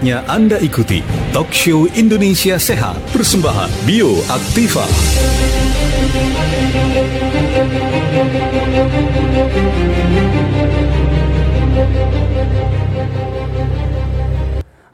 [0.00, 4.88] Saatnya Anda ikuti Talk Show Indonesia Sehat Persembahan Bio Aktiva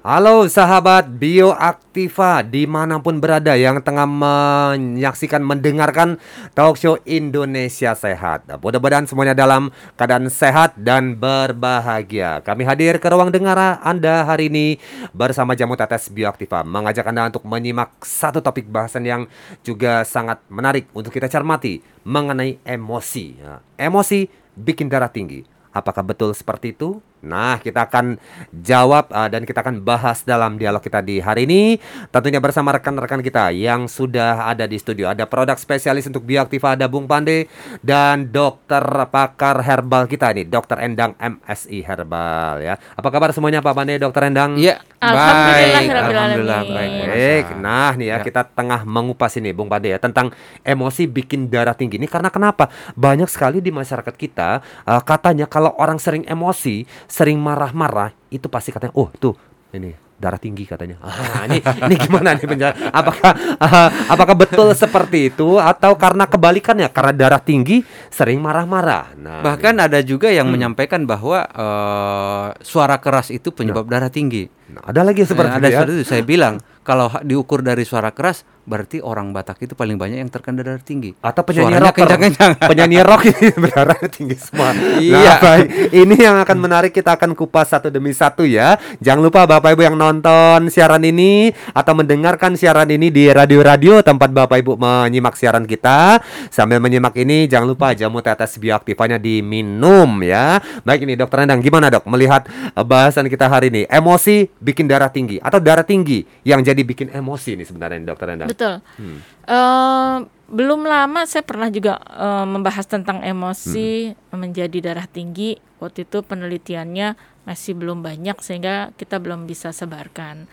[0.07, 6.23] Halo sahabat Bioaktiva di mana pun berada yang tengah menyaksikan mendengarkan
[6.55, 8.47] talk show Indonesia Sehat.
[8.47, 12.38] Mudah-mudahan semuanya dalam keadaan sehat dan berbahagia.
[12.47, 14.78] Kami hadir ke ruang dengar Anda hari ini
[15.11, 19.27] bersama Jamu Tetes Bioaktiva mengajak Anda untuk menyimak satu topik bahasan yang
[19.66, 23.42] juga sangat menarik untuk kita cermati mengenai emosi.
[23.75, 25.42] Emosi bikin darah tinggi.
[25.75, 27.02] Apakah betul seperti itu?
[27.27, 28.16] Nah, kita akan
[28.55, 31.77] jawab uh, dan kita akan bahas dalam dialog kita di hari ini
[32.15, 35.11] tentunya bersama rekan-rekan kita yang sudah ada di studio.
[35.11, 37.50] Ada produk spesialis untuk bioaktiva ada Bung Pande
[37.83, 42.75] dan dokter pakar herbal kita nih, Dokter Endang MSI Herbal ya.
[42.95, 44.55] Apa kabar semuanya Pak Pande, Dokter Endang?
[44.55, 44.78] Iya.
[44.97, 46.93] Alhamdulillah, Baik, Alhamdulillah, baik, baik.
[47.12, 47.47] baik.
[47.61, 48.25] Nah, nih ya, Ya.
[48.25, 50.33] kita tengah mengupas ini Bung Pande ya tentang
[50.65, 52.00] emosi bikin darah tinggi.
[52.00, 52.72] Ini karena kenapa?
[52.97, 58.69] Banyak sekali di masyarakat kita uh, katanya kalau orang sering emosi, sering marah-marah, itu pasti
[58.69, 59.33] katanya, "Oh, tuh
[59.72, 62.72] ini darah tinggi katanya." Ah, ini ini gimana nih penjara?
[62.91, 69.17] Apakah uh, apakah betul seperti itu atau karena kebalikannya karena darah tinggi sering marah-marah?
[69.17, 74.48] Nah, Bahkan ada juga yang menyampaikan bahwa eh, suara keras itu penyebab darah tinggi.
[74.69, 75.75] nah, ada lagi yang seperti Nah, ada ya.
[75.81, 76.05] seperti itu.
[76.05, 80.67] Saya bilang kalau diukur dari suara keras berarti orang Batak itu paling banyak yang terkena
[80.67, 81.14] darah tinggi.
[81.22, 82.53] atau penyanyi rocker, kencang-kencang.
[82.70, 84.75] penyanyi rock ini berdarah tinggi semua.
[84.98, 85.14] Iya.
[85.14, 85.67] Nah, baik.
[85.95, 88.75] Ini yang akan menarik kita akan kupas satu demi satu ya.
[88.98, 94.34] Jangan lupa Bapak Ibu yang nonton siaran ini atau mendengarkan siaran ini di radio-radio tempat
[94.34, 96.19] Bapak Ibu menyimak siaran kita.
[96.50, 100.59] Sambil menyimak ini jangan lupa jamu tetes bioaktifanya diminum ya.
[100.83, 103.87] Baik ini Dokter Endang gimana Dok melihat eh, bahasan kita hari ini?
[103.87, 108.48] Emosi bikin darah tinggi atau darah tinggi yang jadi bikin emosi ini sebenarnya Dokter Endang.
[108.56, 108.81] Betul.
[108.97, 109.21] Hmm.
[109.44, 110.17] Eh,
[110.49, 115.61] belum lama saya pernah juga eh, membahas tentang emosi menjadi darah tinggi.
[115.77, 120.49] Waktu itu penelitiannya masih belum banyak sehingga kita belum bisa sebarkan.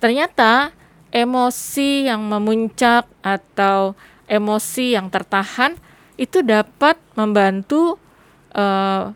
[0.00, 0.72] Ternyata
[1.12, 3.92] emosi yang memuncak atau
[4.24, 5.76] emosi yang tertahan
[6.16, 8.00] itu dapat membantu
[8.56, 9.12] eh,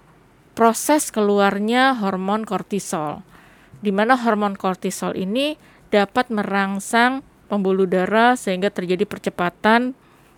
[0.52, 3.24] proses keluarnya hormon kortisol.
[3.80, 5.56] Di mana hormon kortisol ini
[5.90, 9.92] dapat merangsang pembuluh darah sehingga terjadi percepatan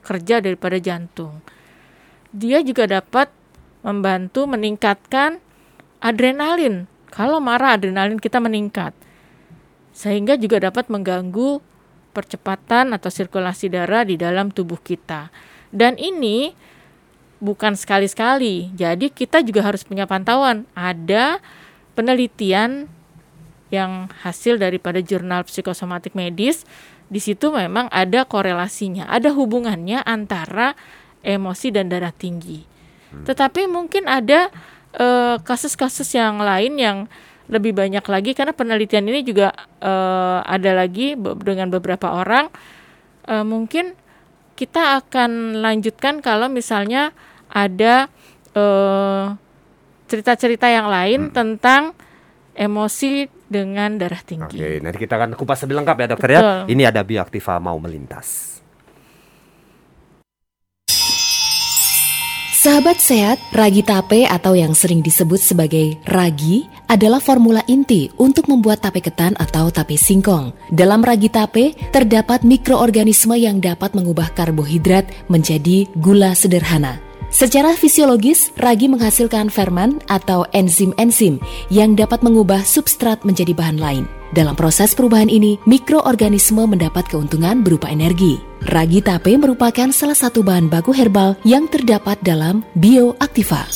[0.07, 1.43] kerja daripada jantung.
[2.31, 3.33] Dia juga dapat
[3.83, 5.39] membantu meningkatkan
[6.03, 6.87] adrenalin.
[7.11, 8.93] Kalau marah adrenalin kita meningkat.
[9.97, 11.65] Sehingga juga dapat mengganggu
[12.13, 15.33] percepatan atau sirkulasi darah di dalam tubuh kita.
[15.73, 16.53] Dan ini
[17.41, 18.73] bukan sekali-sekali.
[18.77, 20.69] Jadi kita juga harus punya pantauan.
[20.77, 21.41] Ada
[21.97, 22.93] penelitian
[23.73, 26.63] yang hasil daripada jurnal psikosomatik medis
[27.07, 30.75] di situ memang ada korelasinya, ada hubungannya antara
[31.23, 32.67] emosi dan darah tinggi.
[33.17, 34.51] Tetapi mungkin ada
[34.93, 36.99] eh, kasus-kasus yang lain yang
[37.47, 42.51] lebih banyak lagi karena penelitian ini juga eh, ada lagi be- dengan beberapa orang.
[43.27, 43.95] Eh, mungkin
[44.59, 47.15] kita akan lanjutkan kalau misalnya
[47.49, 48.11] ada
[48.53, 49.25] eh,
[50.11, 51.95] cerita-cerita yang lain tentang
[52.57, 54.59] emosi dengan darah tinggi.
[54.59, 56.41] Oke, nanti kita akan kupas lebih lengkap ya dokter ya.
[56.43, 56.59] Betul.
[56.75, 58.57] Ini ada bioaktiva mau melintas.
[62.67, 68.83] Sahabat sehat, ragi tape atau yang sering disebut sebagai ragi adalah formula inti untuk membuat
[68.83, 70.51] tape ketan atau tape singkong.
[70.75, 77.06] Dalam ragi tape terdapat mikroorganisme yang dapat mengubah karbohidrat menjadi gula sederhana.
[77.27, 84.05] Secara fisiologis, ragi menghasilkan fermen atau enzim-enzim yang dapat mengubah substrat menjadi bahan lain.
[84.31, 88.39] Dalam proses perubahan ini, mikroorganisme mendapat keuntungan berupa energi.
[88.67, 93.67] Ragi tape merupakan salah satu bahan baku herbal yang terdapat dalam bioaktiva.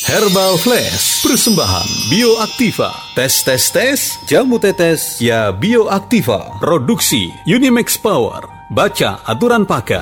[0.00, 9.20] Herbal Flash Persembahan Bioaktiva Tes tes tes Jamu tetes Ya Bioaktiva Produksi Unimax Power Baca
[9.28, 10.00] aturan pakai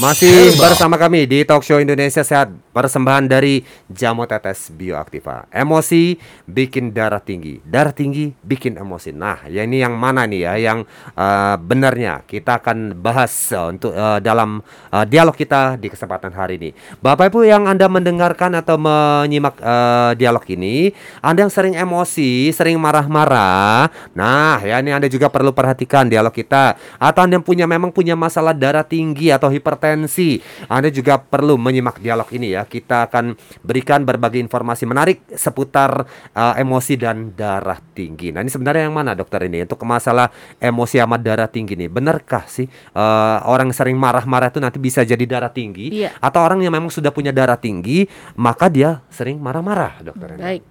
[0.00, 3.60] Masih bersama kami di Talk Show Indonesia Sehat Persembahan dari
[3.90, 5.44] Jamu Tetes Bioaktiva.
[5.52, 6.16] Emosi
[6.48, 7.60] bikin darah tinggi.
[7.68, 9.12] Darah tinggi bikin emosi.
[9.12, 10.78] Nah ya ini yang mana nih ya Yang
[11.12, 12.24] eh, benarnya?
[12.24, 16.70] Kita akan bahas eh, Untuk eh, dalam eh, dialog kita di kesempatan hari ini.
[17.04, 22.80] Bapak Ibu yang Anda mendengarkan atau menyimak eh, dialog ini Anda yang sering emosi, sering
[22.80, 26.80] marah-marah Nah ya ini Anda juga perlu perhatikan dialog kita.
[26.96, 30.38] Atau Anda yang punya memang punya masalah darah tinggi atau hipertensi hipertensi.
[30.70, 32.62] Anda juga perlu menyimak dialog ini ya.
[32.64, 33.34] Kita akan
[33.66, 38.30] berikan berbagai informasi menarik seputar uh, emosi dan darah tinggi.
[38.30, 40.30] Nah, ini sebenarnya yang mana dokter ini untuk masalah
[40.62, 41.90] emosi sama darah tinggi nih?
[41.90, 46.14] Benarkah sih uh, orang yang sering marah-marah itu nanti bisa jadi darah tinggi Iya.
[46.22, 48.06] atau orang yang memang sudah punya darah tinggi
[48.38, 50.38] maka dia sering marah-marah, dokter?
[50.38, 50.62] Baik.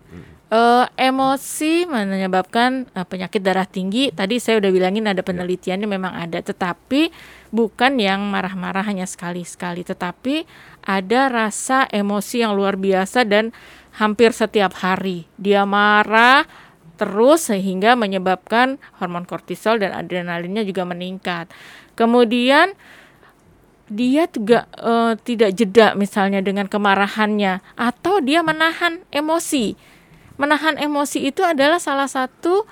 [0.50, 4.10] Eh, emosi menyebabkan eh, penyakit darah tinggi.
[4.10, 7.14] Tadi saya udah bilangin ada penelitiannya memang ada, tetapi
[7.54, 10.50] bukan yang marah-marah hanya sekali-sekali, tetapi
[10.90, 13.54] ada rasa emosi yang luar biasa dan
[14.02, 15.30] hampir setiap hari.
[15.38, 16.50] Dia marah
[16.98, 21.46] terus sehingga menyebabkan hormon kortisol dan adrenalinnya juga meningkat.
[21.94, 22.74] Kemudian
[23.86, 29.89] dia juga eh, tidak jeda misalnya dengan kemarahannya atau dia menahan emosi.
[30.40, 32.64] Menahan emosi itu adalah salah satu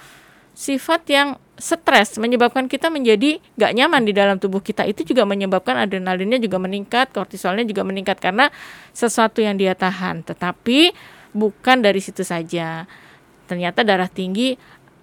[0.55, 1.29] sifat yang
[1.59, 6.57] stres menyebabkan kita menjadi gak nyaman di dalam tubuh kita itu juga menyebabkan adrenalinnya juga
[6.63, 8.47] meningkat, kortisolnya juga meningkat karena
[8.95, 10.23] sesuatu yang dia tahan.
[10.23, 10.95] Tetapi
[11.35, 12.87] bukan dari situ saja.
[13.51, 14.55] Ternyata darah tinggi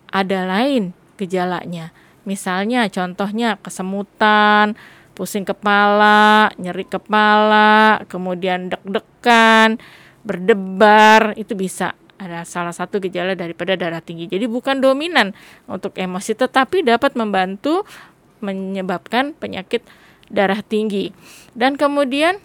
[0.08, 1.92] ada lain gejalanya.
[2.24, 4.78] Misalnya contohnya kesemutan,
[5.12, 9.76] pusing kepala, nyeri kepala, kemudian deg-degan,
[10.24, 14.30] berdebar, itu bisa ada salah satu gejala daripada darah tinggi.
[14.30, 15.34] Jadi bukan dominan
[15.66, 17.82] untuk emosi tetapi dapat membantu
[18.38, 19.82] menyebabkan penyakit
[20.30, 21.10] darah tinggi.
[21.56, 22.38] Dan kemudian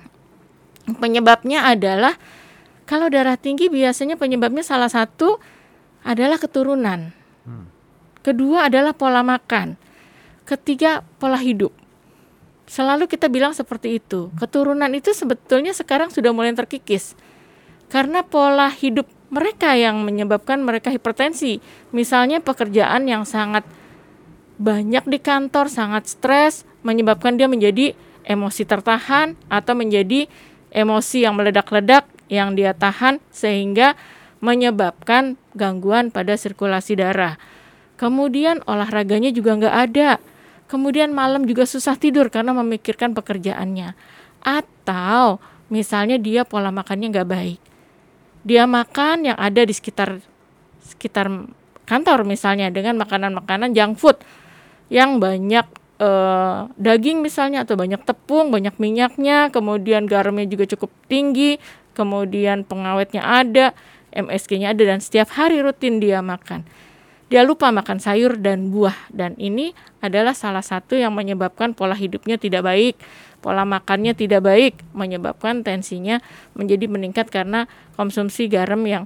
[0.97, 2.17] penyebabnya adalah
[2.89, 5.37] kalau darah tinggi biasanya penyebabnya salah satu
[6.01, 7.13] adalah keturunan.
[8.25, 9.77] Kedua adalah pola makan.
[10.43, 11.71] Ketiga pola hidup.
[12.69, 14.29] Selalu kita bilang seperti itu.
[14.37, 17.17] Keturunan itu sebetulnya sekarang sudah mulai terkikis.
[17.89, 21.61] Karena pola hidup mereka yang menyebabkan mereka hipertensi.
[21.93, 23.65] Misalnya pekerjaan yang sangat
[24.59, 27.95] banyak di kantor, sangat stres, menyebabkan dia menjadi
[28.27, 30.27] emosi tertahan atau menjadi
[30.73, 33.97] emosi yang meledak-ledak yang dia tahan sehingga
[34.39, 37.35] menyebabkan gangguan pada sirkulasi darah.
[37.99, 40.11] Kemudian olahraganya juga nggak ada.
[40.69, 43.97] Kemudian malam juga susah tidur karena memikirkan pekerjaannya.
[44.39, 47.68] Atau misalnya dia pola makannya nggak baik.
[48.49, 50.17] Dia makan yang ada di sekitar
[50.81, 51.29] sekitar
[51.85, 54.17] kantor misalnya dengan makanan-makanan junk food
[54.89, 55.69] yang banyak
[56.01, 61.61] eh, daging misalnya atau banyak tepung, banyak minyaknya, kemudian garamnya juga cukup tinggi,
[61.93, 63.77] kemudian pengawetnya ada,
[64.09, 66.65] MSG-nya ada dan setiap hari rutin dia makan.
[67.29, 72.41] Dia lupa makan sayur dan buah dan ini adalah salah satu yang menyebabkan pola hidupnya
[72.41, 72.97] tidak baik,
[73.37, 76.25] pola makannya tidak baik, menyebabkan tensinya
[76.57, 79.05] menjadi meningkat karena konsumsi garam yang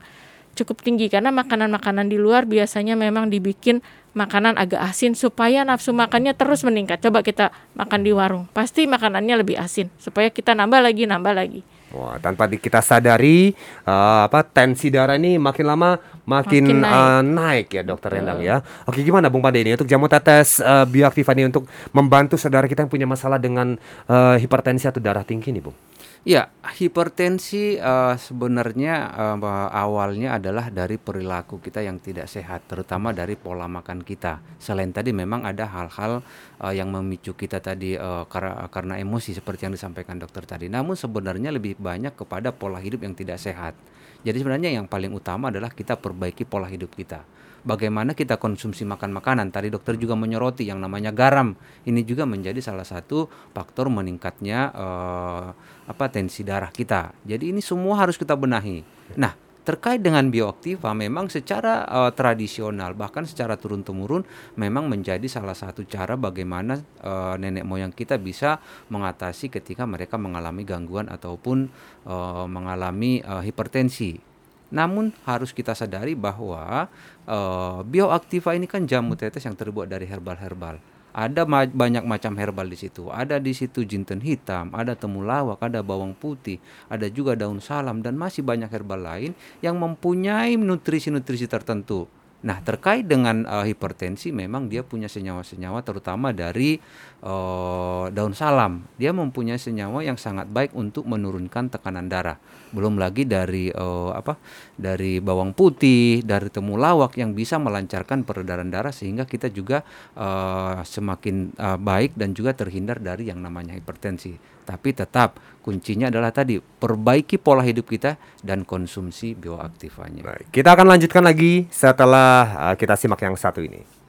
[0.56, 3.84] cukup tinggi karena makanan-makanan di luar biasanya memang dibikin
[4.16, 7.04] makanan agak asin supaya nafsu makannya terus meningkat.
[7.04, 11.62] Coba kita makan di warung, pasti makanannya lebih asin supaya kita nambah lagi, nambah lagi.
[11.94, 13.54] Wah, tanpa di- kita sadari
[13.86, 15.94] eh, apa tensi darah ini makin lama
[16.26, 16.98] makin, Makin naik.
[16.98, 18.60] eh, naik ya Dokter Endang ya.
[18.84, 22.82] Oke, gimana Bung Pande ini untuk jamu tetes eh, bioaktiva ini untuk membantu saudara kita
[22.82, 23.78] yang punya masalah dengan
[24.10, 25.78] eh, hipertensi atau darah tinggi nih, Bung?
[26.24, 29.12] Ya, hipertensi eh, sebenarnya
[29.44, 34.40] bah- awalnya adalah dari perilaku kita yang tidak sehat, terutama dari pola makan kita.
[34.56, 36.24] Selain tadi memang ada hal-hal
[36.64, 40.72] eh, yang memicu kita tadi eh, karena karena emosi seperti yang disampaikan dokter tadi.
[40.72, 43.76] Namun sebenarnya lebih banyak kepada pola hidup yang tidak sehat.
[44.24, 47.28] Jadi sebenarnya yang paling utama adalah kita perbaiki pola hidup kita.
[47.64, 49.48] Bagaimana kita konsumsi makan makanan?
[49.48, 51.56] Tadi dokter juga menyoroti yang namanya garam.
[51.88, 55.48] Ini juga menjadi salah satu faktor meningkatnya eh,
[55.88, 57.16] apa tensi darah kita.
[57.24, 58.84] Jadi ini semua harus kita benahi.
[59.16, 59.32] Nah,
[59.64, 64.28] terkait dengan bioaktiva memang secara eh, tradisional bahkan secara turun temurun
[64.60, 68.60] memang menjadi salah satu cara bagaimana eh, nenek moyang kita bisa
[68.92, 71.72] mengatasi ketika mereka mengalami gangguan ataupun
[72.12, 74.33] eh, mengalami eh, hipertensi.
[74.74, 76.90] Namun harus kita sadari bahwa
[77.30, 80.82] eh, bioaktiva ini kan jamu tetes yang terbuat dari herbal-herbal.
[81.14, 83.14] Ada ma- banyak macam herbal di situ.
[83.14, 86.58] Ada di situ jinten hitam, ada temulawak, ada bawang putih,
[86.90, 92.10] ada juga daun salam dan masih banyak herbal lain yang mempunyai nutrisi-nutrisi tertentu.
[92.44, 96.76] Nah, terkait dengan eh, hipertensi memang dia punya senyawa-senyawa terutama dari
[97.24, 98.84] eh, daun salam.
[99.00, 102.36] Dia mempunyai senyawa yang sangat baik untuk menurunkan tekanan darah.
[102.76, 104.36] Belum lagi dari eh, apa?
[104.76, 109.88] Dari bawang putih, dari temulawak yang bisa melancarkan peredaran darah sehingga kita juga
[110.20, 114.53] eh, semakin eh, baik dan juga terhindar dari yang namanya hipertensi.
[114.64, 120.24] Tapi tetap kuncinya adalah tadi perbaiki pola hidup kita dan konsumsi bioaktivanya.
[120.24, 124.04] Baik, kita akan lanjutkan lagi setelah eh, kita simak yang satu ini.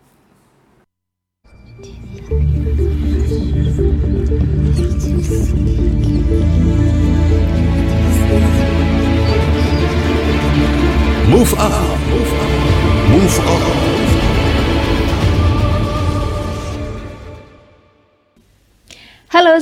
[11.34, 11.75] Move up,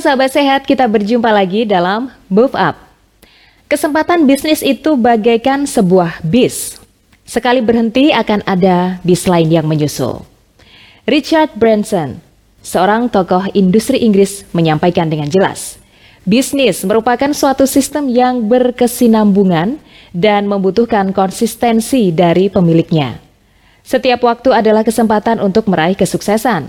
[0.03, 2.75] sahabat sehat, kita berjumpa lagi dalam Move Up.
[3.71, 6.75] Kesempatan bisnis itu bagaikan sebuah bis.
[7.23, 10.27] Sekali berhenti akan ada bis lain yang menyusul.
[11.07, 12.19] Richard Branson,
[12.59, 15.79] seorang tokoh industri Inggris menyampaikan dengan jelas,
[16.27, 19.79] bisnis merupakan suatu sistem yang berkesinambungan
[20.11, 23.23] dan membutuhkan konsistensi dari pemiliknya.
[23.87, 26.67] Setiap waktu adalah kesempatan untuk meraih kesuksesan.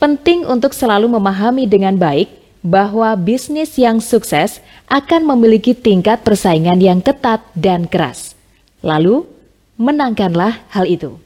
[0.00, 4.58] Penting untuk selalu memahami dengan baik bahwa bisnis yang sukses
[4.90, 8.34] akan memiliki tingkat persaingan yang ketat dan keras.
[8.82, 9.26] Lalu,
[9.78, 11.18] menangkanlah hal itu.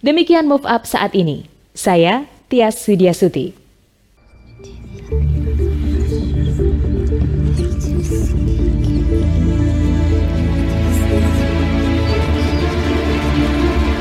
[0.00, 1.50] Demikian move up saat ini.
[1.74, 3.54] Saya Tias Suti.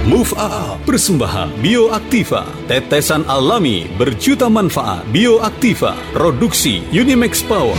[0.10, 2.48] Move Up Persembahan Bioaktiva.
[2.64, 5.92] Tetesan alami berjuta manfaat Bioaktiva.
[6.16, 7.76] Produksi Unimax Power.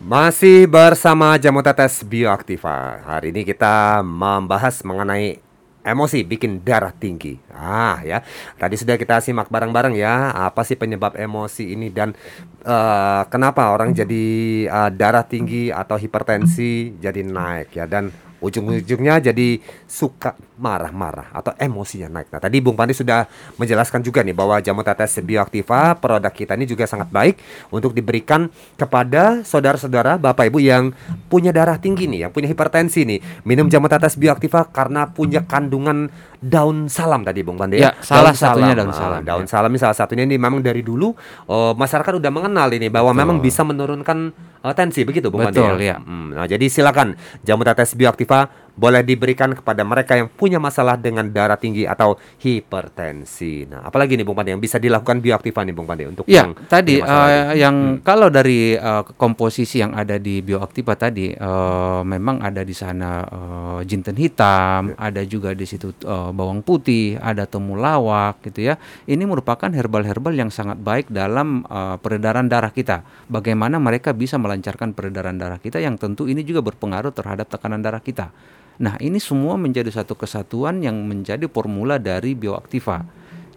[0.00, 3.04] Masih bersama Jamu Tetes Bioaktiva.
[3.04, 5.44] Hari ini kita membahas mengenai
[5.84, 7.36] emosi bikin darah tinggi.
[7.52, 8.24] Ah ya.
[8.56, 12.16] Tadi sudah kita simak bareng-bareng ya Apa sih penyebab emosi ini dan
[12.64, 14.24] uh, Kenapa orang jadi
[14.72, 17.84] uh, darah tinggi atau hipertensi jadi naik ya.
[17.84, 22.34] Dan ujung-ujungnya jadi suka marah-marah atau emosinya naik.
[22.34, 23.24] Nah, tadi Bung Pandi sudah
[23.56, 27.38] menjelaskan juga nih bahwa jamu tetes bioaktiva produk kita ini juga sangat baik
[27.70, 30.90] untuk diberikan kepada saudara-saudara Bapak Ibu yang
[31.30, 33.46] punya darah tinggi nih, yang punya hipertensi nih.
[33.46, 37.90] Minum jamu tetes bioaktiva karena punya kandungan daun salam tadi Bung Pandi ya.
[37.98, 38.78] salah daun satunya salam.
[38.78, 39.20] daun ah, salam.
[39.26, 39.50] daun ya.
[39.50, 41.10] salam ini salah satunya ini memang dari dulu
[41.50, 43.22] uh, masyarakat udah mengenal ini bahwa Betul.
[43.26, 44.18] memang bisa menurunkan
[44.62, 45.94] uh, tensi begitu Bung Betul, Pandi ya.
[45.94, 45.96] ya.
[45.98, 51.26] Hmm, nah, jadi silakan jamu tetes bioaktiva boleh diberikan kepada mereka yang punya masalah dengan
[51.26, 53.66] darah tinggi atau hipertensi.
[53.66, 56.54] Nah, apalagi nih Bung Pandi yang bisa dilakukan bioaktiva nih Bung Pandi untuk ya, yang
[56.70, 58.06] tadi uh, yang hmm.
[58.06, 63.80] kalau dari uh, komposisi yang ada di bioaktiva tadi uh, memang ada di sana uh,
[63.82, 65.10] jinten hitam, ya.
[65.10, 68.78] ada juga di situ uh, bawang putih, ada temulawak gitu ya.
[69.10, 73.02] Ini merupakan herbal-herbal yang sangat baik dalam uh, peredaran darah kita.
[73.26, 77.98] Bagaimana mereka bisa melancarkan peredaran darah kita yang tentu ini juga berpengaruh terhadap tekanan darah
[77.98, 78.30] kita.
[78.78, 83.02] Nah, ini semua menjadi satu kesatuan yang menjadi formula dari bioaktiva.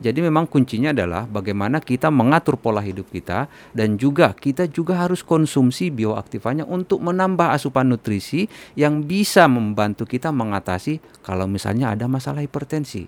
[0.01, 5.21] Jadi memang kuncinya adalah bagaimana kita mengatur pola hidup kita dan juga kita juga harus
[5.21, 12.41] konsumsi bioaktivanya untuk menambah asupan nutrisi yang bisa membantu kita mengatasi kalau misalnya ada masalah
[12.41, 13.05] hipertensi.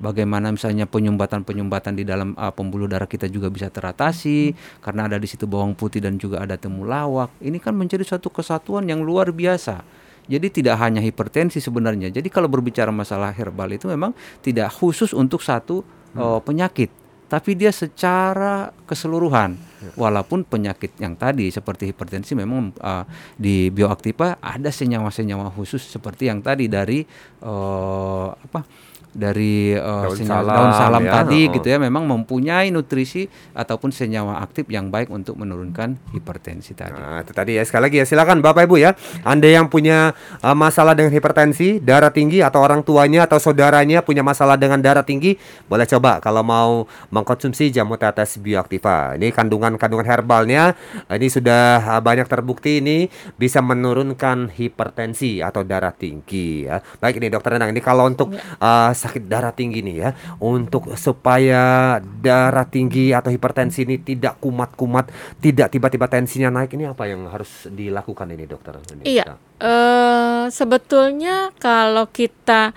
[0.00, 5.28] Bagaimana misalnya penyumbatan-penyumbatan di dalam uh, pembuluh darah kita juga bisa teratasi karena ada di
[5.28, 7.28] situ bawang putih dan juga ada temulawak.
[7.44, 12.10] Ini kan menjadi satu kesatuan yang luar biasa jadi tidak hanya hipertensi sebenarnya.
[12.14, 16.18] Jadi kalau berbicara masalah herbal itu memang tidak khusus untuk satu hmm.
[16.18, 16.90] uh, penyakit,
[17.26, 19.58] tapi dia secara keseluruhan.
[19.82, 19.90] Ya.
[19.98, 23.02] Walaupun penyakit yang tadi seperti hipertensi memang uh,
[23.34, 27.02] di bioaktiva ada senyawa-senyawa khusus seperti yang tadi dari
[27.42, 28.91] uh, apa?
[29.12, 31.12] Dari uh, daun, senyawa, salam, daun salam ya.
[31.20, 31.52] tadi oh.
[31.60, 36.96] gitu ya memang mempunyai nutrisi ataupun senyawa aktif yang baik untuk menurunkan hipertensi tadi.
[36.96, 38.96] Nah, itu tadi ya sekali lagi ya silakan Bapak Ibu ya.
[39.20, 44.24] Anda yang punya uh, masalah dengan hipertensi, darah tinggi atau orang tuanya atau saudaranya punya
[44.24, 45.36] masalah dengan darah tinggi,
[45.68, 49.20] boleh coba kalau mau mengkonsumsi jamu tetes bioaktiva.
[49.20, 50.72] Ini kandungan-kandungan herbalnya
[51.12, 56.80] ini sudah uh, banyak terbukti ini bisa menurunkan hipertensi atau darah tinggi ya.
[56.96, 61.98] Baik ini dokter Nenang ini kalau untuk uh, sakit darah tinggi nih ya untuk supaya
[61.98, 65.10] darah tinggi atau hipertensi ini tidak kumat-kumat
[65.42, 68.78] tidak tiba-tiba tensinya naik ini apa yang harus dilakukan ini dokter?
[69.02, 72.74] Iya uh, sebetulnya kalau kita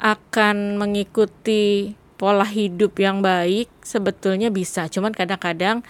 [0.00, 5.80] akan mengikuti pola hidup yang baik sebetulnya bisa cuman kadang-kadang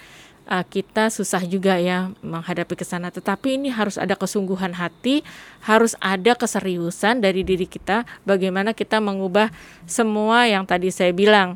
[0.50, 3.14] uh, kita susah juga ya menghadapi ke sana.
[3.14, 5.22] Tetapi ini harus ada kesungguhan hati,
[5.62, 9.54] harus ada keseriusan dari diri kita bagaimana kita mengubah
[9.86, 11.54] semua yang tadi saya bilang.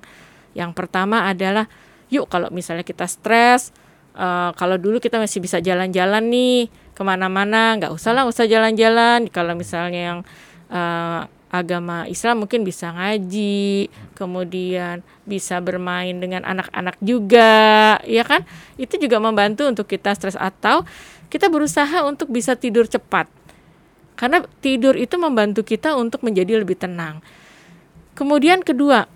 [0.55, 1.67] Yang pertama adalah
[2.09, 3.75] yuk kalau misalnya kita stres,
[4.15, 9.27] uh, kalau dulu kita masih bisa jalan-jalan nih ke mana-mana, nggak usah lah, usah jalan-jalan.
[9.35, 10.21] Kalau misalnya yang
[10.71, 13.87] uh, agama Islam mungkin bisa ngaji,
[14.19, 18.43] kemudian bisa bermain dengan anak-anak juga, ya kan?
[18.75, 20.83] Itu juga membantu untuk kita stres atau
[21.31, 23.31] kita berusaha untuk bisa tidur cepat.
[24.19, 27.23] Karena tidur itu membantu kita untuk menjadi lebih tenang.
[28.15, 29.07] Kemudian kedua,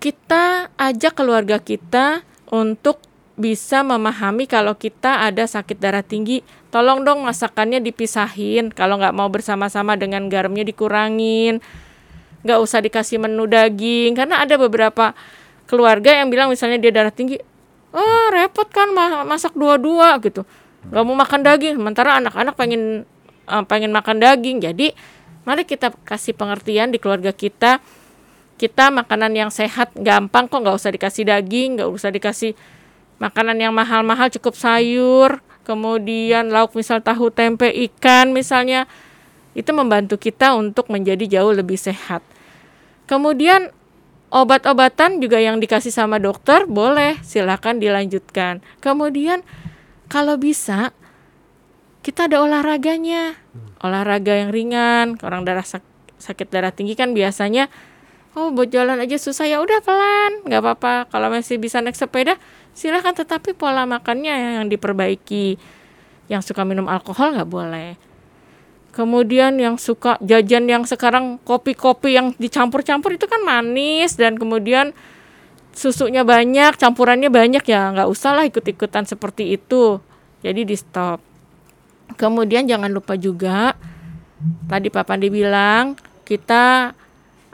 [0.00, 3.00] kita ajak keluarga kita untuk
[3.34, 8.70] bisa memahami kalau kita ada sakit darah tinggi, tolong dong masakannya dipisahin.
[8.70, 11.58] Kalau nggak mau bersama-sama dengan garamnya dikurangin,
[12.46, 14.14] nggak usah dikasih menu daging.
[14.14, 15.18] Karena ada beberapa
[15.66, 17.42] keluarga yang bilang misalnya dia darah tinggi,
[17.90, 18.94] oh repot kan
[19.26, 20.46] masak dua-dua gitu,
[20.94, 21.74] nggak mau makan daging.
[21.82, 23.02] Sementara anak-anak pengen
[23.50, 24.62] uh, pengen makan daging.
[24.62, 24.94] Jadi
[25.42, 27.82] mari kita kasih pengertian di keluarga kita.
[28.54, 32.54] Kita makanan yang sehat gampang kok nggak usah dikasih daging, nggak usah dikasih
[33.18, 38.86] makanan yang mahal-mahal cukup sayur, kemudian lauk misal tahu tempe ikan misalnya
[39.54, 42.20] itu membantu kita untuk menjadi jauh lebih sehat.
[43.06, 43.70] Kemudian
[44.34, 48.60] obat-obatan juga yang dikasih sama dokter boleh silakan dilanjutkan.
[48.82, 49.46] Kemudian
[50.10, 50.90] kalau bisa
[52.04, 53.40] kita ada olahraganya,
[53.80, 55.16] olahraga yang ringan.
[55.24, 55.80] Orang darah sak
[56.20, 57.68] sakit darah tinggi kan biasanya
[58.32, 62.40] oh buat jalan aja susah ya udah pelan nggak apa-apa kalau masih bisa naik sepeda
[62.74, 65.56] silahkan tetapi pola makannya yang diperbaiki.
[66.28, 67.90] Yang suka minum alkohol nggak boleh.
[68.94, 74.94] Kemudian yang suka jajan yang sekarang kopi-kopi yang dicampur-campur itu kan manis dan kemudian
[75.74, 79.98] susunya banyak campurannya banyak ya nggak usah lah ikut-ikutan seperti itu.
[80.46, 81.18] Jadi di stop.
[82.14, 83.74] Kemudian jangan lupa juga
[84.70, 86.94] tadi Papa dibilang kita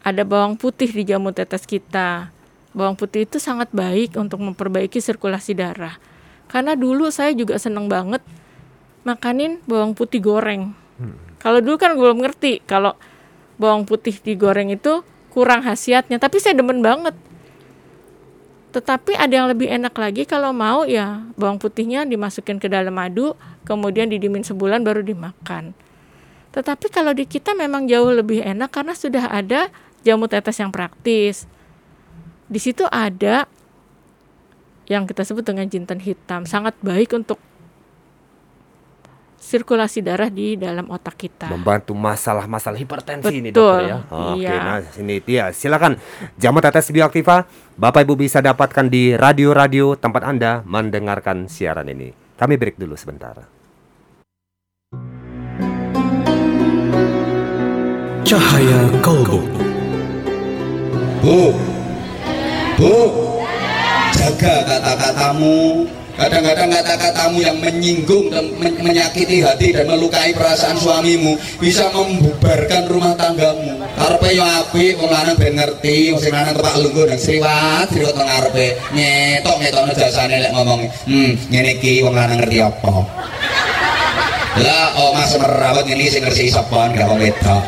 [0.01, 2.40] ada bawang putih di jamu tetes kita
[2.71, 5.99] Bawang putih itu sangat baik untuk memperbaiki sirkulasi darah.
[6.47, 8.23] Karena dulu saya juga seneng banget
[9.03, 10.75] makanin bawang putih goreng.
[11.01, 11.17] Hmm.
[11.41, 12.95] Kalau dulu kan belum ngerti kalau
[13.57, 17.17] bawang putih digoreng itu kurang khasiatnya, tapi saya demen banget.
[18.71, 23.35] Tetapi ada yang lebih enak lagi kalau mau ya bawang putihnya dimasukin ke dalam madu,
[23.67, 25.75] kemudian didimin sebulan baru dimakan.
[26.51, 29.71] Tetapi kalau di kita memang jauh lebih enak karena sudah ada
[30.03, 31.47] jamu tetes yang praktis
[32.51, 33.47] di situ ada
[34.91, 37.39] yang kita sebut dengan jintan hitam sangat baik untuk
[39.39, 41.47] sirkulasi darah di dalam otak kita.
[41.47, 43.97] Membantu masalah-masalah hipertensi Betul, ini dokter ya.
[44.11, 44.59] Oke, iya.
[44.59, 45.55] nah sini dia.
[45.55, 45.95] Silakan
[46.37, 47.47] jamu tetes bioaktiva
[47.79, 52.11] Bapak Ibu bisa dapatkan di radio-radio tempat Anda mendengarkan siaran ini.
[52.35, 53.47] Kami break dulu sebentar.
[58.27, 59.41] Cahaya Kolbu.
[61.21, 61.53] Bu,
[62.81, 62.97] Bu,
[64.17, 65.85] jaga kata-katamu.
[66.17, 73.13] Kadang-kadang kata-katamu yang menyinggung dan men menyakiti hati dan melukai perasaan suamimu bisa membubarkan rumah
[73.21, 73.85] tanggamu.
[74.01, 78.17] Karpe yo api, wong lanang ben ngerti, wong sing lanang tepak lungguh dan sriwat sriwat
[78.17, 78.67] nang ngarepe.
[78.97, 82.93] Nyetok ngetokno jasane lek ngomong, "Hmm, ngene iki wong lanang ngerti apa?"
[84.61, 87.65] Lah, oh mas merawat ini sing ngerti sapa gak wong wedok.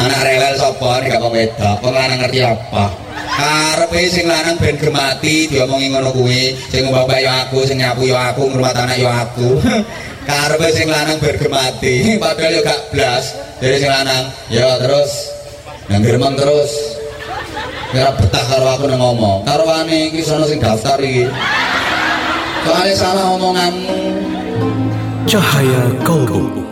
[0.00, 3.07] Anak rewel sapa gak wong wedok, wong lanang ngerti apa?
[3.38, 8.34] Karepe sing lanang ben gemati diomongi ngono kuwi sing bapak ya aku sing nyapu ya
[8.34, 9.62] aku ngrumat anak ya aku.
[10.28, 13.24] Karepe sing lanang ben gemati padahal ya gak blas.
[13.62, 15.12] Dari sing lanang ya terus.
[15.86, 16.72] Nang gremeng terus.
[17.96, 19.48] Ya betah karo aku nang ngomong.
[19.48, 21.24] Karo ane iki sono sing daftar iki.
[22.66, 23.96] Soalnya salah omonganmu.
[25.24, 26.68] Cahaya kalbu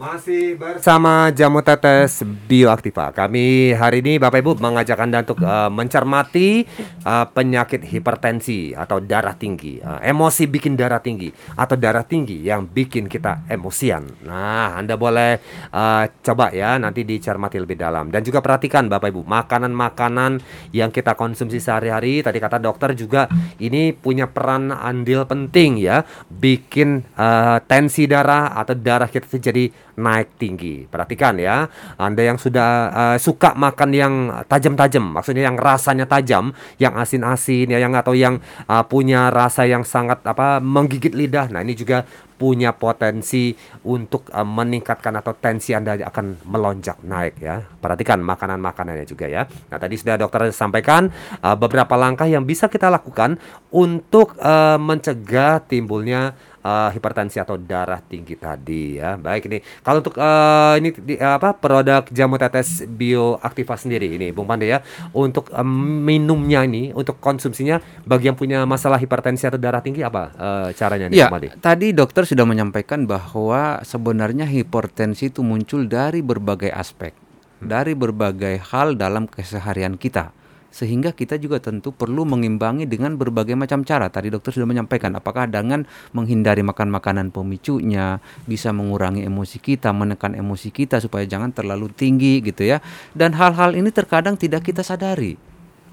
[0.00, 3.12] Masih bersama Jamu Tetes Bioaktiva.
[3.12, 6.64] Kami hari ini Bapak Ibu mengajak Anda untuk uh, mencermati
[7.04, 9.76] uh, penyakit hipertensi atau darah tinggi.
[9.76, 14.08] Uh, emosi bikin darah tinggi atau darah tinggi yang bikin kita emosian.
[14.24, 15.36] Nah, Anda boleh
[15.68, 20.40] uh, coba ya nanti dicermati lebih dalam dan juga perhatikan Bapak Ibu, makanan-makanan
[20.72, 23.28] yang kita konsumsi sehari-hari tadi kata dokter juga
[23.60, 30.40] ini punya peran andil penting ya bikin uh, tensi darah atau darah kita jadi naik
[30.40, 30.88] tinggi.
[30.88, 31.68] Perhatikan ya,
[32.00, 34.14] Anda yang sudah uh, suka makan yang
[34.48, 39.84] tajam-tajam, maksudnya yang rasanya tajam, yang asin-asin ya yang atau yang uh, punya rasa yang
[39.84, 41.52] sangat apa menggigit lidah.
[41.52, 42.08] Nah, ini juga
[42.40, 43.52] punya potensi
[43.84, 47.60] untuk uh, meningkatkan atau tensi Anda akan melonjak naik ya.
[47.60, 49.44] Perhatikan makanan-makanannya juga ya.
[49.68, 51.12] Nah, tadi sudah dokter sampaikan
[51.44, 53.36] uh, beberapa langkah yang bisa kita lakukan
[53.68, 56.32] untuk uh, mencegah timbulnya
[56.64, 59.16] uh, hipertensi atau darah tinggi tadi ya.
[59.16, 59.58] Baik ini.
[59.84, 64.80] Kalau untuk uh, ini di, apa produk jamu tetes bioaktiva sendiri ini Bung Pande ya.
[65.16, 65.68] Untuk um,
[66.04, 71.06] minumnya ini untuk konsumsinya bagi yang punya masalah hipertensi atau darah tinggi apa uh, caranya
[71.08, 71.28] nih ya,
[71.60, 77.68] Tadi dokter sudah menyampaikan bahwa sebenarnya hipertensi itu muncul dari berbagai aspek, hmm.
[77.68, 80.39] dari berbagai hal dalam keseharian kita
[80.70, 84.08] sehingga kita juga tentu perlu mengimbangi dengan berbagai macam cara.
[84.08, 90.38] Tadi dokter sudah menyampaikan apakah dengan menghindari makan makanan pemicunya bisa mengurangi emosi kita, menekan
[90.38, 92.78] emosi kita supaya jangan terlalu tinggi gitu ya.
[93.12, 95.36] Dan hal-hal ini terkadang tidak kita sadari.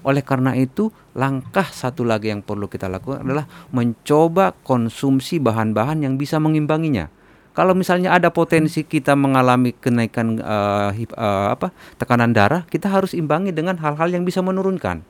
[0.06, 6.14] Oleh karena itu, langkah satu lagi yang perlu kita lakukan adalah mencoba konsumsi bahan-bahan yang
[6.14, 7.17] bisa mengimbanginya.
[7.58, 13.18] Kalau misalnya ada potensi kita mengalami kenaikan uh, hip, uh, apa tekanan darah, kita harus
[13.18, 15.02] imbangi dengan hal-hal yang bisa menurunkan.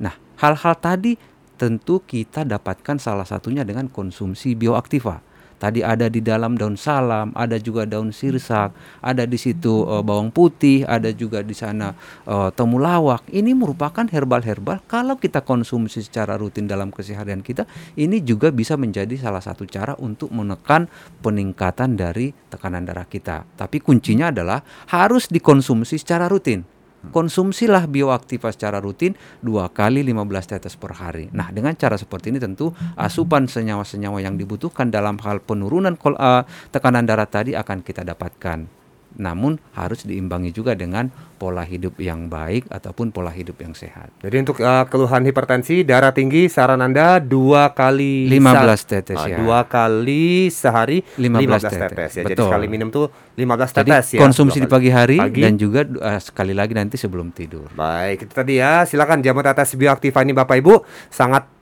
[0.00, 1.20] Nah, hal-hal tadi
[1.60, 5.20] tentu kita dapatkan salah satunya dengan konsumsi bioaktiva.
[5.56, 10.28] Tadi ada di dalam daun salam, ada juga daun sirsak, ada di situ uh, bawang
[10.28, 11.96] putih, ada juga di sana
[12.28, 13.24] uh, temulawak.
[13.32, 17.64] Ini merupakan herbal-herbal kalau kita konsumsi secara rutin dalam keseharian kita,
[17.96, 20.92] ini juga bisa menjadi salah satu cara untuk menekan
[21.24, 23.48] peningkatan dari tekanan darah kita.
[23.56, 24.60] Tapi kuncinya adalah
[24.92, 26.75] harus dikonsumsi secara rutin
[27.10, 31.32] konsumsilah bioaktiva secara rutin dua kali 15 tetes per hari.
[31.32, 37.08] Nah, dengan cara seperti ini tentu asupan senyawa-senyawa yang dibutuhkan dalam hal penurunan uh, tekanan
[37.08, 38.75] darah tadi akan kita dapatkan
[39.16, 44.08] namun harus diimbangi juga dengan pola hidup yang baik ataupun pola hidup yang sehat.
[44.24, 49.36] Jadi untuk uh, keluhan hipertensi, darah tinggi, saran Anda dua kali 15 tetes uh, ya.
[49.36, 51.80] Dua kali sehari 15, 15 tetes.
[51.92, 52.24] tetes ya.
[52.24, 52.32] Betul.
[52.32, 54.20] Jadi sekali minum tuh 15 tetes Jadi, ya.
[54.24, 55.44] Konsumsi di pagi hari pagi.
[55.44, 57.68] dan juga uh, sekali lagi nanti sebelum tidur.
[57.76, 58.88] Baik, itu tadi ya.
[58.88, 60.74] Silakan jamu tetes bioaktiva ini Bapak Ibu
[61.12, 61.56] sangat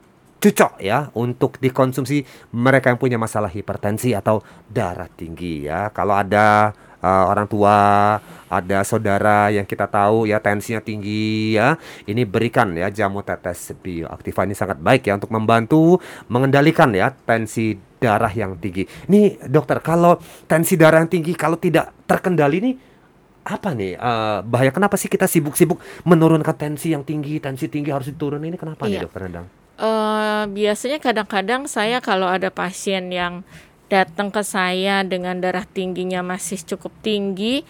[0.45, 2.21] cocok ya untuk dikonsumsi
[2.53, 5.89] mereka yang punya masalah hipertensi atau darah tinggi ya.
[5.89, 6.69] Kalau ada
[7.05, 7.77] uh, orang tua,
[8.49, 11.77] ada saudara yang kita tahu ya tensinya tinggi ya.
[12.09, 17.77] Ini berikan ya jamu tetes bioaktiva ini sangat baik ya untuk membantu mengendalikan ya tensi
[18.01, 18.89] darah yang tinggi.
[19.13, 20.17] Nih dokter, kalau
[20.49, 22.75] tensi darah yang tinggi kalau tidak terkendali nih
[23.45, 28.09] apa nih uh, bahaya kenapa sih kita sibuk-sibuk menurunkan tensi yang tinggi tensi tinggi harus
[28.09, 28.97] diturun ini kenapa iya.
[28.97, 29.47] nih dokter Endang?
[29.75, 33.45] Uh, biasanya kadang-kadang saya kalau ada pasien yang
[33.87, 37.65] datang ke saya dengan darah tingginya masih cukup tinggi,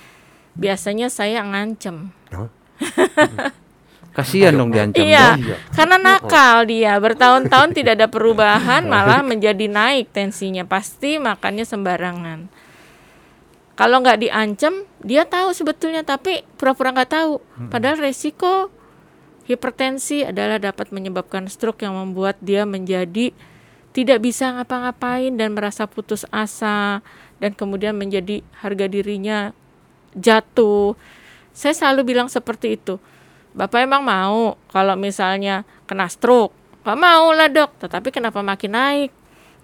[0.56, 2.12] biasanya saya ngancem.
[2.32, 2.50] Huh?
[4.16, 5.04] Kasihan dong diancam.
[5.04, 5.60] Iya, dong.
[5.76, 10.64] karena nakal dia bertahun-tahun tidak ada perubahan, malah menjadi naik tensinya.
[10.64, 12.40] Pasti makannya sembarangan.
[13.76, 17.44] Kalau nggak diancam, dia tahu sebetulnya, tapi pura-pura nggak tahu.
[17.68, 18.72] Padahal resiko
[19.52, 23.36] hipertensi adalah dapat menyebabkan stroke yang membuat dia menjadi
[23.96, 27.00] tidak bisa ngapa-ngapain dan merasa putus asa
[27.40, 29.56] dan kemudian menjadi harga dirinya
[30.12, 31.00] jatuh.
[31.56, 33.00] Saya selalu bilang seperti itu.
[33.56, 36.52] Bapak emang mau kalau misalnya kena stroke?
[36.84, 39.12] Gak mau lah dok, tetapi kenapa makin naik?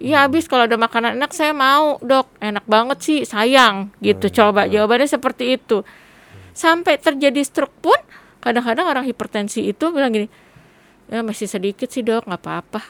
[0.02, 4.32] Iya habis kalau ada makanan enak saya mau dok, enak banget sih sayang gitu.
[4.32, 5.84] Coba jawabannya seperti itu.
[6.56, 8.00] Sampai terjadi stroke pun
[8.39, 10.32] kadang-kadang orang hipertensi itu bilang gini,
[11.12, 12.26] ya masih sedikit sih dok.
[12.26, 12.82] Nggak apa-apa.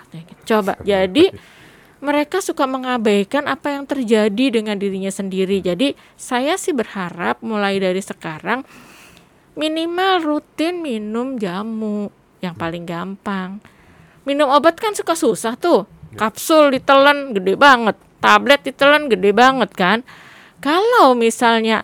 [0.46, 0.78] Coba.
[0.86, 1.34] Jadi
[2.02, 5.60] mereka suka mengabaikan apa yang terjadi dengan dirinya sendiri.
[5.60, 8.62] Jadi saya sih berharap mulai dari sekarang
[9.58, 13.62] minimal rutin minum jamu yang paling gampang.
[14.26, 15.90] Minum obat kan suka susah tuh.
[16.14, 17.98] Kapsul ditelan gede banget.
[18.22, 20.06] Tablet ditelan gede banget kan.
[20.62, 21.82] Kalau misalnya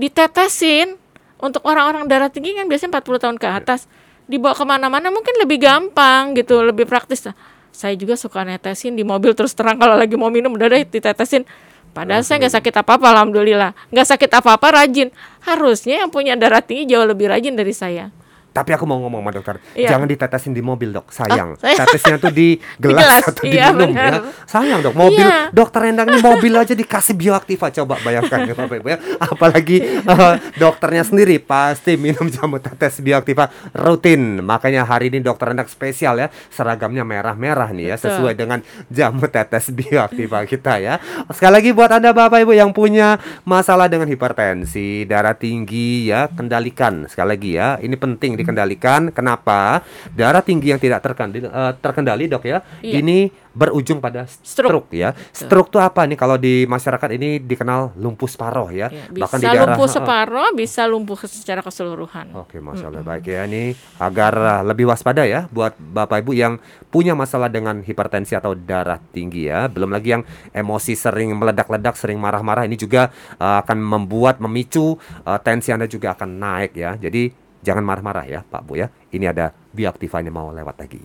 [0.00, 0.96] ditetesin
[1.38, 3.80] untuk orang-orang darah tinggi kan biasanya 40 tahun ke atas
[4.28, 7.26] dibawa ke mana-mana mungkin lebih gampang gitu lebih praktis.
[7.72, 11.48] Saya juga suka netesin di mobil terus terang kalau lagi mau minum udah deh ditetesin.
[11.96, 13.72] Padahal saya nggak sakit apa apa alhamdulillah.
[13.90, 15.08] Nggak sakit apa apa rajin.
[15.42, 18.12] Harusnya yang punya darah tinggi jauh lebih rajin dari saya
[18.48, 19.92] tapi aku mau ngomong sama dokter, iya.
[19.92, 21.54] jangan ditetesin di mobil dok, sayang.
[21.54, 24.18] Oh, Tetesnya tuh di gelas, di gelas atau iya, di minum ya.
[24.48, 25.52] Sayang dok, mobil iya.
[25.52, 28.98] dokter Endang ini mobil aja dikasih bioaktiva, coba bayangkan ya Bapak Ibu ya.
[29.20, 29.76] Apalagi
[30.08, 34.40] uh, dokternya sendiri pasti minum jamu tetes bioaktiva rutin.
[34.42, 39.70] Makanya hari ini dokter Endang spesial ya, seragamnya merah-merah nih ya, sesuai dengan jamu tetes
[39.70, 40.96] bioaktiva kita ya.
[41.30, 47.04] Sekali lagi buat anda Bapak Ibu yang punya masalah dengan hipertensi, darah tinggi ya, kendalikan
[47.10, 47.68] sekali lagi ya.
[47.82, 49.10] Ini penting di dikendalikan.
[49.10, 49.82] Kenapa?
[50.14, 52.62] Darah tinggi yang tidak terkendali, uh, terkendali dok ya.
[52.80, 53.02] Iya.
[53.02, 55.10] Ini berujung pada stroke, stroke ya.
[55.34, 58.86] Stroke itu apa nih kalau di masyarakat ini dikenal lumpuh separoh ya.
[58.86, 62.30] ya bisa Bahkan di daerah lumpuh separoh, bisa lumpuh secara keseluruhan.
[62.38, 63.10] Oke, masya Allah hmm.
[63.10, 67.82] baik ya ini agar uh, lebih waspada ya buat bapak ibu yang punya masalah dengan
[67.82, 69.66] hipertensi atau darah tinggi ya.
[69.66, 70.22] Belum lagi yang
[70.54, 73.10] emosi sering meledak-ledak, sering marah-marah ini juga
[73.42, 74.94] uh, akan membuat memicu
[75.26, 76.94] uh, tensi anda juga akan naik ya.
[76.94, 78.86] Jadi Jangan marah-marah ya Pak Bu ya.
[79.10, 81.02] Ini ada bioaktifanya mau lewat lagi.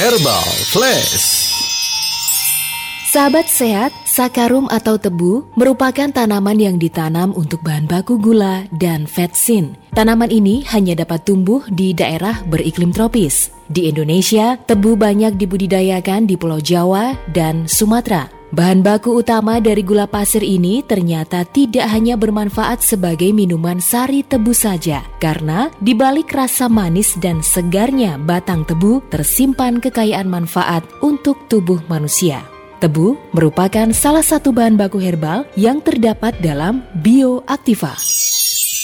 [0.00, 1.50] Herbal Flash.
[3.10, 9.74] Sahabat sehat, sakarum atau tebu merupakan tanaman yang ditanam untuk bahan baku gula dan vetsin.
[9.98, 13.50] Tanaman ini hanya dapat tumbuh di daerah beriklim tropis.
[13.66, 18.39] Di Indonesia, tebu banyak dibudidayakan di Pulau Jawa dan Sumatera.
[18.50, 24.50] Bahan baku utama dari gula pasir ini ternyata tidak hanya bermanfaat sebagai minuman sari tebu
[24.50, 31.78] saja, karena di balik rasa manis dan segarnya batang tebu tersimpan kekayaan manfaat untuk tubuh
[31.86, 32.42] manusia.
[32.82, 37.94] Tebu merupakan salah satu bahan baku herbal yang terdapat dalam bioaktiva.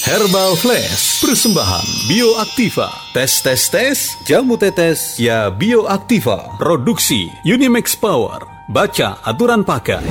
[0.07, 2.87] Herbal Flash, persembahan Bioaktiva.
[3.11, 6.55] Tes tes tes, jamu tetes, ya Bioaktiva.
[6.62, 8.56] Produksi Unimax Power.
[8.66, 10.02] Baca aturan pakai.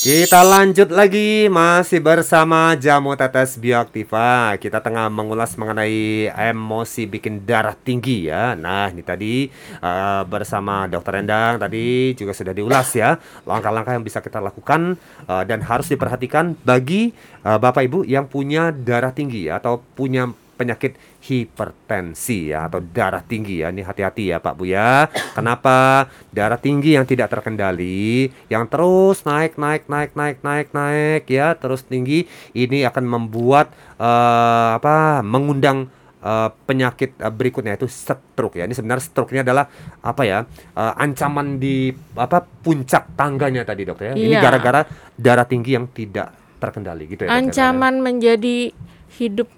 [0.00, 4.56] Kita lanjut lagi masih bersama Jamu Tetes Bioaktiva.
[4.56, 8.56] Kita tengah mengulas mengenai emosi bikin darah tinggi ya.
[8.56, 9.52] Nah, ini tadi
[9.84, 14.96] uh, bersama Dokter Endang tadi juga sudah diulas ya langkah-langkah yang bisa kita lakukan
[15.28, 17.12] uh, dan harus diperhatikan bagi
[17.44, 23.62] uh, Bapak Ibu yang punya darah tinggi atau punya penyakit hipertensi ya atau darah tinggi
[23.62, 23.70] ya.
[23.70, 25.06] Ini hati-hati ya Pak Bu ya.
[25.38, 26.10] Kenapa?
[26.34, 31.86] Darah tinggi yang tidak terkendali yang terus naik naik naik naik naik naik ya, terus
[31.86, 32.26] tinggi
[32.58, 33.70] ini akan membuat
[34.02, 35.22] uh, apa?
[35.22, 35.86] mengundang
[36.22, 38.66] uh, penyakit uh, berikutnya itu stroke ya.
[38.66, 39.70] Ini sebenarnya stroke ini adalah
[40.02, 40.42] apa ya?
[40.74, 44.14] Uh, ancaman di apa puncak tangganya tadi dokter ya.
[44.18, 44.42] Ini Iya.
[44.42, 44.80] gara-gara
[45.14, 47.30] darah tinggi yang tidak terkendali gitu ya.
[47.30, 47.38] Dok, ya?
[47.38, 48.74] Ancaman menjadi
[49.18, 49.48] hidup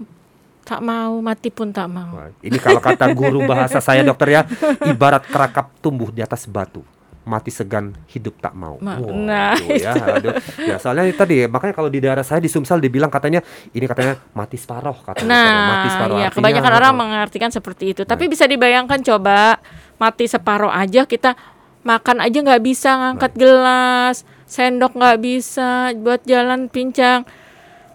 [0.71, 2.15] tak mau, mati pun tak mau.
[2.39, 4.43] Ini kalau kata guru bahasa saya dokter ya,
[4.87, 6.87] ibarat kerakap tumbuh di atas batu.
[7.21, 8.79] Mati segan, hidup tak mau.
[8.79, 10.33] Ma- Wah, nah, aduh ya, aduh.
[10.57, 14.57] ya soalnya tadi makanya kalau di daerah saya di Sumsel dibilang katanya ini katanya mati
[14.57, 15.29] separoh katanya.
[15.29, 16.17] mati Nah, separoh.
[16.17, 18.03] ya Artinya, kebanyakan orang mengartikan seperti itu.
[18.05, 19.61] Tapi bisa dibayangkan coba
[19.97, 21.37] mati separoh aja kita
[21.83, 27.29] makan aja nggak bisa ngangkat gelas, sendok nggak bisa buat jalan pincang.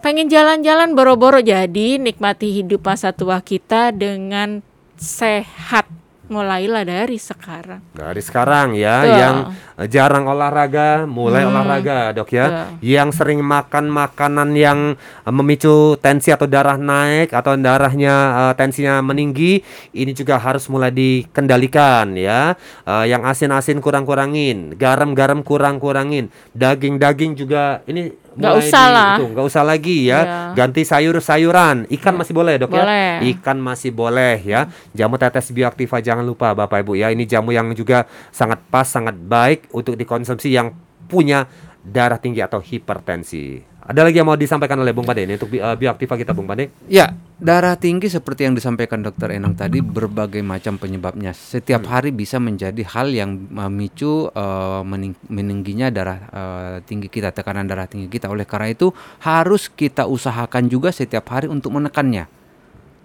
[0.04, 4.62] Pengen jalan-jalan boro-boro jadi nikmati hidup masa tua kita dengan
[4.94, 5.88] sehat.
[6.26, 7.78] Mulailah dari sekarang.
[7.94, 9.14] Dari sekarang ya, Betul.
[9.14, 9.36] yang
[9.78, 12.46] eh, jarang olahraga, mulai Hmm, olahraga, dok ya.
[12.50, 12.66] betul.
[12.82, 18.14] Yang sering makan makanan yang eh, memicu tensi atau darah naik atau darahnya
[18.50, 19.62] eh, tensinya meninggi,
[19.94, 22.58] ini juga harus mulai dikendalikan ya.
[22.82, 26.26] Eh, yang asin-asin kurang-kurangin, garam-garam kurang-kurangin,
[26.58, 29.14] daging-daging juga ini Nggak usah lah.
[29.16, 30.20] itu, nggak usah lagi ya.
[30.20, 30.40] Iya.
[30.52, 33.24] Ganti sayur-sayuran, ikan masih boleh dok Boleh.
[33.24, 33.32] ya.
[33.32, 34.68] Ikan masih boleh ya.
[34.92, 37.08] Jamu tetes bioaktiva jangan lupa Bapak Ibu ya.
[37.08, 40.76] Ini jamu yang juga sangat pas, sangat baik untuk dikonsumsi yang
[41.08, 41.48] punya
[41.80, 43.75] darah tinggi atau hipertensi.
[43.86, 46.50] Ada lagi yang mau disampaikan oleh Bung Pade ini untuk bi- eh, bioaktiva kita Bung
[46.50, 46.74] Pade?
[46.90, 51.30] Ya, darah tinggi seperti yang disampaikan Dokter Enang tadi berbagai macam penyebabnya.
[51.30, 57.70] Setiap hari bisa menjadi hal yang memicu eh, mening- meningginya darah eh, tinggi kita, tekanan
[57.70, 58.26] darah tinggi kita.
[58.26, 58.90] Oleh karena itu
[59.22, 62.26] harus kita usahakan juga setiap hari untuk menekannya.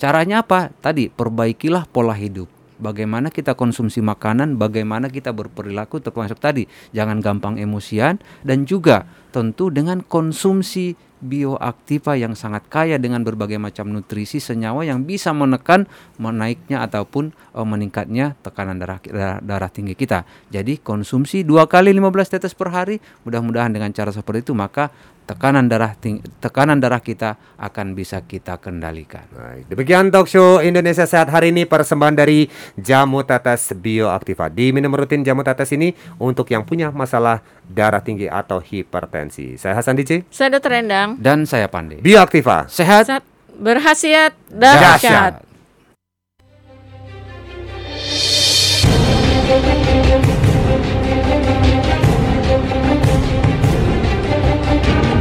[0.01, 0.73] Caranya apa?
[0.81, 2.60] Tadi perbaikilah pola hidup.
[2.81, 6.65] Bagaimana kita konsumsi makanan, bagaimana kita berperilaku termasuk tadi
[6.97, 13.93] jangan gampang emosian dan juga tentu dengan konsumsi bioaktiva yang sangat kaya dengan berbagai macam
[13.93, 15.85] nutrisi senyawa yang bisa menekan
[16.17, 20.25] menaiknya ataupun eh, meningkatnya tekanan darah, darah darah tinggi kita.
[20.49, 24.89] Jadi konsumsi dua kali 15 tetes per hari, mudah-mudahan dengan cara seperti itu maka
[25.31, 29.23] tekanan darah ting- tekanan darah kita akan bisa kita kendalikan.
[29.31, 34.51] Baik, demikian talk show Indonesia Sehat hari ini persembahan dari Jamu Tetes Bioaktiva.
[34.51, 39.55] Diminum rutin Jamu Tetes ini untuk yang punya masalah darah tinggi atau hipertensi.
[39.55, 40.83] Saya Hasan DJ, Saya Dr.
[40.83, 41.15] Endang.
[41.15, 42.03] Dan saya Pandai.
[42.03, 42.67] Bioaktiva.
[42.67, 43.23] Sehat Saat
[43.55, 45.47] berhasiat dahsyat.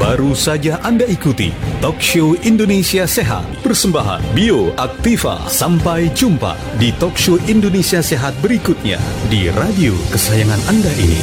[0.01, 1.53] Baru saja Anda ikuti
[1.85, 3.45] Talk Show Indonesia Sehat.
[3.61, 8.97] Persembahan Bioaktiva Sampai jumpa di Talk Show Indonesia Sehat berikutnya
[9.29, 11.21] Di radio kesayangan Anda ini